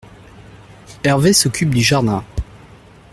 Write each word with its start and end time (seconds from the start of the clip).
Hervé 1.03 1.31
s’occupe 1.31 1.69
du 1.75 1.81
jardin. 1.83 2.23